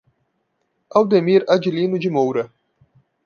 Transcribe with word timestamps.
Aldemir 0.99 1.45
Adilino 1.55 1.99
de 1.99 2.09
Moura 2.09 2.47